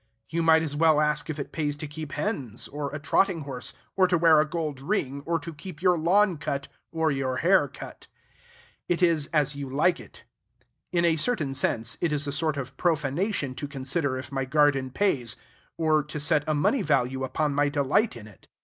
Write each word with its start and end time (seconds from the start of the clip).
You 0.31 0.41
might 0.41 0.63
as 0.63 0.75
well 0.75 0.99
ask 0.99 1.29
if 1.29 1.37
it 1.37 1.51
pays 1.51 1.75
to 1.77 1.85
keep 1.85 2.13
hens, 2.13 2.67
or 2.67 2.89
a 2.91 2.97
trotting 2.97 3.41
horse, 3.41 3.71
or 3.95 4.07
to 4.07 4.17
wear 4.17 4.39
a 4.39 4.49
gold 4.49 4.81
ring, 4.81 5.21
or 5.27 5.37
to 5.37 5.53
keep 5.53 5.79
your 5.79 5.95
lawn 5.95 6.39
cut, 6.39 6.67
or 6.91 7.11
your 7.11 7.37
hair 7.37 7.67
cut. 7.67 8.07
It 8.89 9.03
is 9.03 9.27
as 9.27 9.53
you 9.55 9.69
like 9.69 9.99
it. 9.99 10.23
In 10.91 11.05
a 11.05 11.17
certain 11.17 11.53
sense, 11.53 11.99
it 12.01 12.11
is 12.11 12.25
a 12.25 12.31
sort 12.31 12.57
of 12.57 12.75
profanation 12.77 13.53
to 13.53 13.67
consider 13.67 14.17
if 14.17 14.31
my 14.31 14.43
garden 14.43 14.89
pays, 14.89 15.35
or 15.77 16.01
to 16.01 16.19
set 16.19 16.43
a 16.47 16.55
money 16.55 16.81
value 16.81 17.23
upon 17.23 17.53
my 17.53 17.69
delight 17.69 18.15
in 18.17 18.25
it. 18.25 18.47